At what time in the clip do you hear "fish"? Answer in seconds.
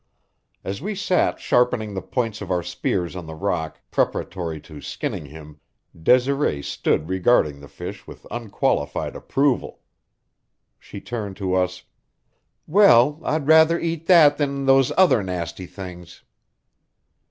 7.67-8.07